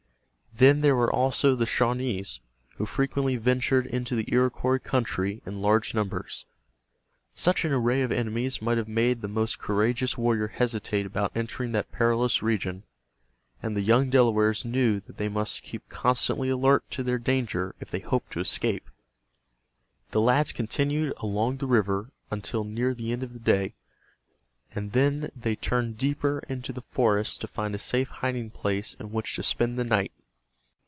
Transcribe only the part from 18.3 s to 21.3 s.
to escape. The lads continued